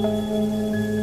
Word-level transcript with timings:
Música 0.00 0.97